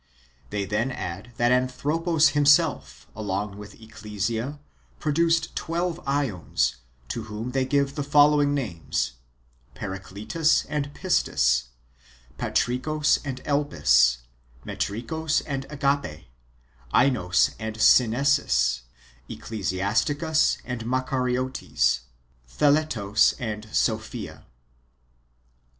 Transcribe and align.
They 0.49 0.65
then 0.65 0.89
add 0.91 1.31
that 1.37 1.51
Anthropos 1.51 2.29
himself, 2.29 3.05
along 3.15 3.55
with 3.59 3.79
Ecclesia, 3.79 4.59
produced 4.99 5.55
twelve 5.55 6.03
iEons, 6.05 6.77
to 7.09 7.25
whom 7.25 7.51
they 7.51 7.65
give 7.65 7.93
the 7.93 8.01
following 8.03 8.55
names: 8.55 9.11
Paracletus 9.75 10.65
and 10.67 10.91
Pistis, 10.95 11.65
Patricos 12.39 13.19
and 13.23 13.43
Elpis, 13.45 14.23
Metricos 14.65 15.41
and 15.45 15.67
Agape, 15.69 16.25
Ainos 16.95 17.51
and 17.59 17.75
Synesis, 17.79 18.81
Eccle 19.29 19.59
siasticus 19.59 20.57
and 20.65 20.83
Macariotes, 20.83 21.99
Theletos 22.49 23.35
and 23.39 23.67
Sophia. 23.71 24.47